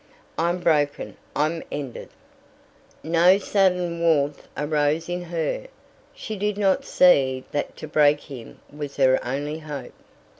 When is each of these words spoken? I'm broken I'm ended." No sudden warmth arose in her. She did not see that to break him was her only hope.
I'm 0.35 0.59
broken 0.61 1.15
I'm 1.35 1.61
ended." 1.71 2.09
No 3.19 3.37
sudden 3.37 3.99
warmth 3.99 4.47
arose 4.57 5.07
in 5.09 5.21
her. 5.25 5.67
She 6.15 6.35
did 6.37 6.57
not 6.57 6.85
see 6.85 7.43
that 7.51 7.77
to 7.77 7.87
break 7.87 8.21
him 8.21 8.59
was 8.75 8.95
her 8.95 9.19
only 9.23 9.59
hope. 9.59 9.93